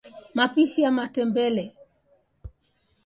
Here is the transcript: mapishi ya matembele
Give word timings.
mapishi 0.35 0.81
ya 0.81 0.91
matembele 0.91 1.75